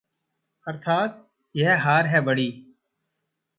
[0.67, 1.19] अर्थात्:
[1.55, 2.49] यह हार है बड़ी